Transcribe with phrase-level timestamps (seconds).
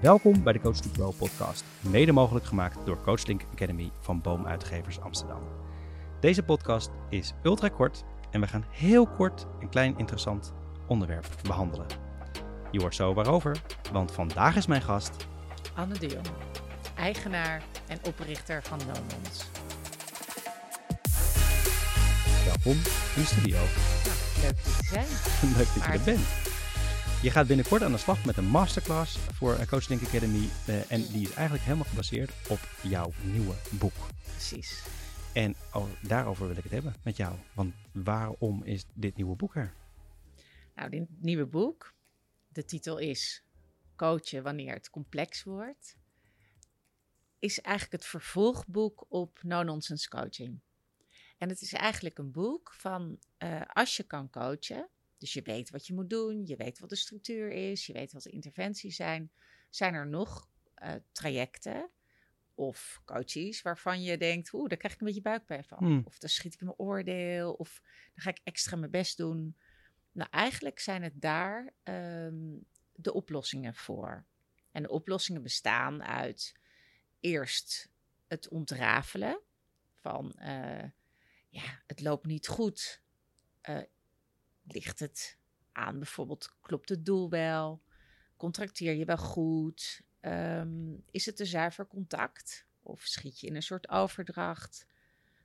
[0.00, 5.00] Welkom bij de Coach to Pro podcast, mede mogelijk gemaakt door CoachLink Academy van Boomuitgevers
[5.00, 5.40] Amsterdam.
[6.20, 10.52] Deze podcast is ultra kort en we gaan heel kort een klein interessant
[10.86, 11.86] onderwerp behandelen.
[12.70, 13.62] Je hoort zo waarover,
[13.92, 15.26] want vandaag is mijn gast
[15.74, 16.26] Anne de Jong,
[16.96, 19.50] eigenaar en oprichter van Nomons.
[22.44, 22.72] Welkom
[23.14, 23.58] in de studio.
[23.58, 25.06] Nou, leuk dat je zijn.
[25.56, 26.45] Leuk dat je er bent.
[27.22, 31.22] Je gaat binnenkort aan de slag met een masterclass voor CoachLink Academy eh, en die
[31.22, 33.92] is eigenlijk helemaal gebaseerd op jouw nieuwe boek.
[34.22, 34.84] Precies.
[35.34, 37.36] En oh, daarover wil ik het hebben met jou.
[37.54, 39.74] Want waarom is dit nieuwe boek er?
[40.74, 41.94] Nou, dit nieuwe boek,
[42.48, 43.44] de titel is
[43.96, 45.96] Coachen wanneer het complex wordt,
[47.38, 50.60] is eigenlijk het vervolgboek op No Nonsense Coaching.
[51.38, 54.88] En het is eigenlijk een boek van eh, als je kan coachen,
[55.18, 58.12] dus je weet wat je moet doen, je weet wat de structuur is, je weet
[58.12, 59.30] wat de interventies zijn,
[59.70, 61.90] zijn er nog eh, trajecten
[62.54, 65.78] of coaches waarvan je denkt, oeh, daar krijg ik een beetje buikpijn van.
[65.78, 66.02] Hmm.
[66.04, 67.80] Of dan schiet ik in mijn oordeel, of
[68.14, 69.56] dan ga ik extra mijn best doen.
[70.12, 72.58] Nou, eigenlijk zijn het daar ehm,
[72.92, 74.26] de oplossingen voor.
[74.70, 76.54] En de oplossingen bestaan uit
[77.20, 77.90] eerst
[78.26, 79.40] het ontrafelen
[79.94, 80.90] van, eh,
[81.48, 83.02] ja, het loopt niet goed.
[83.60, 83.78] Eh,
[84.66, 85.38] ligt het
[85.72, 87.82] aan bijvoorbeeld, klopt het doel wel?
[88.36, 90.02] Contracteer je wel goed?
[90.20, 92.66] Ehm, is het een zuiver contact?
[92.82, 94.86] Of schiet je in een soort overdracht?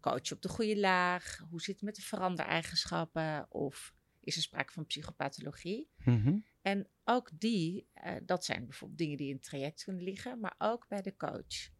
[0.00, 1.44] Coach je op de goede laag?
[1.50, 3.46] Hoe zit het met de verandereigenschappen?
[3.48, 5.88] Of is er sprake van psychopathologie?
[6.04, 6.38] Mhm.
[6.62, 10.54] En ook die, eh, dat zijn bijvoorbeeld dingen die in het traject kunnen liggen, maar
[10.58, 11.70] ook bij de coach.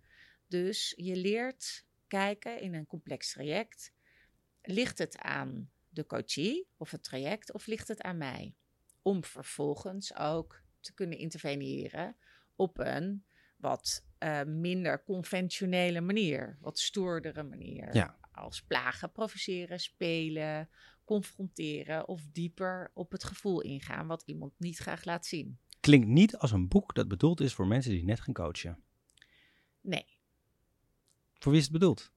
[0.46, 3.92] Dus je leert kijken in een complex traject.
[4.62, 8.54] Ligt het aan de coachie of het traject of ligt het aan mij?
[9.02, 12.16] Om vervolgens ook te kunnen interveneren
[12.56, 13.24] op een
[13.56, 17.94] wat eh, minder conventionele manier, wat stoerdere manier.
[17.94, 18.18] Ja.
[18.32, 20.68] Als plagen, provoceren, spelen,
[21.04, 25.58] confronteren of dieper op het gevoel ingaan wat iemand niet graag laat zien.
[25.80, 28.82] Klinkt niet als een boek dat bedoeld is voor mensen die net gaan coachen.
[29.80, 30.06] Nee,
[31.38, 32.12] Voor wie is het bedoeld?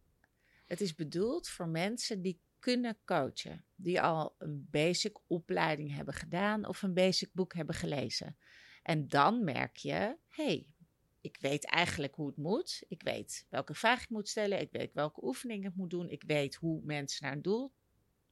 [0.66, 6.68] het is bedoeld voor mensen die kunnen coachen, die al een basic opleiding hebben gedaan
[6.68, 8.38] of een basic boek hebben gelezen.
[8.84, 10.74] En dan merk je, hey,
[11.22, 12.84] ik weet eigenlijk hoe het moet.
[12.88, 14.60] Ik weet welke vraag ik moet stellen.
[14.60, 16.10] Ik weet welke oefeningen ik moet doen.
[16.10, 17.74] Ik weet hoe mensen naar een doel,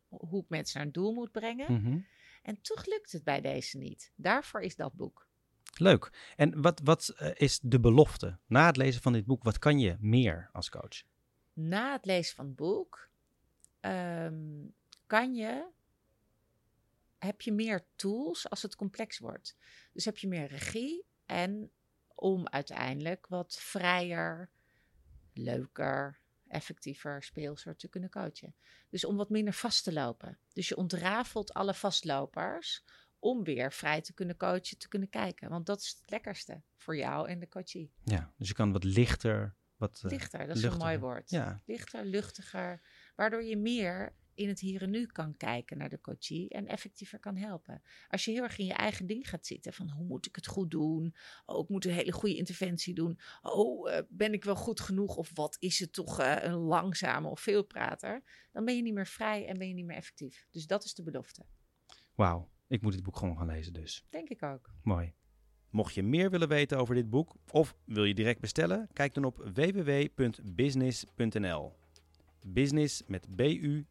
[0.07, 1.73] hoe ik mensen naar een doel moet brengen.
[1.73, 1.99] Mhm.
[2.41, 4.11] En toch lukt het bij deze niet.
[4.15, 5.27] Daarvoor is dat boek.
[5.77, 6.33] Leuk.
[6.35, 8.39] En wat, wat eh, is de belofte?
[8.45, 11.03] Na het lezen van dit boek, wat kan je meer als coach?
[11.53, 13.11] Na het lezen van het boek
[13.83, 14.65] ehm,
[15.07, 15.67] kan je,
[17.17, 19.57] heb je meer tools als het complex wordt.
[19.93, 21.71] Dus heb je meer regie en
[22.15, 24.49] om uiteindelijk wat vrijer,
[25.33, 28.55] leuker, effectiever, speelser te kunnen coachen.
[28.89, 30.37] Dus om wat minder vast te lopen.
[30.53, 32.83] Dus je ontrafelt alle vastlopers
[33.19, 35.49] om weer vrij te kunnen coachen, te kunnen kijken.
[35.49, 37.91] Want dat is het lekkerste voor jou en de coachie.
[38.03, 41.29] Ja, dus je kan wat lichter, wat eh, Lichter, dat is een mooi woord.
[41.29, 42.81] Ja, Lichter, luchtiger,
[43.15, 47.19] waardoor je meer in het hier en nu kan kijken naar de coachie en effectiever
[47.19, 47.81] kan helpen.
[48.07, 50.47] Als je heel erg in je eigen ding gaat zitten van hoe moet ik het
[50.47, 51.15] goed doen?
[51.45, 53.19] Oh, ik moet een hele goede interventie doen.
[53.41, 55.15] Oh, eh, ben ik wel goed genoeg?
[55.15, 58.23] Of wat is het toch eh, een langzame of veelprater?
[58.51, 60.47] Dan ben je niet meer vrij en ben je niet meer effectief.
[60.51, 61.45] Dus dat is de belofte.
[62.15, 62.51] wauw.
[62.67, 64.05] Ik moet dit boek gewoon gaan lezen dus.
[64.09, 64.69] Denk ik ook.
[64.83, 65.13] Mooi.
[65.69, 69.25] Mocht je meer willen weten over dit boek of wil je direct bestellen, kijk dan
[69.25, 71.82] op www.business.nl.
[72.45, 73.87] Business met B-U-S-I-N-E-Z-Z.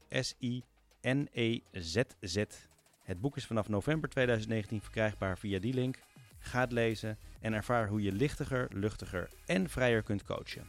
[3.03, 5.99] Het boek is vanaf november 2019 verkrijgbaar via die link.
[6.39, 10.67] Ga het lezen en ervaar hoe je lichtiger, luchtiger en vrijer kunt coachen.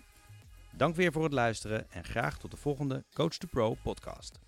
[0.71, 4.39] Dank weer voor het luisteren en graag tot de volgende Coach to Pro podcast.